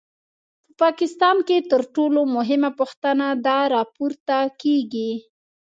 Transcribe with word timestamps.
په 0.65 0.71
پاکستان 0.81 1.37
کې 1.47 1.57
تر 1.71 1.81
ټولو 1.95 2.19
مهمه 2.35 2.69
پوښتنه 2.79 3.27
دا 3.47 3.59
راپورته 3.75 4.37
کېږي. 4.61 5.11